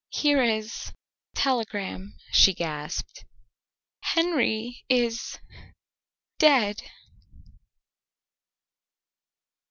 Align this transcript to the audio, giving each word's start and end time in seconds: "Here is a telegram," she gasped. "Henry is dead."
"Here 0.09 0.41
is 0.41 0.87
a 0.87 1.37
telegram," 1.37 2.17
she 2.31 2.55
gasped. 2.55 3.23
"Henry 3.99 4.83
is 4.89 5.37
dead." 6.39 6.81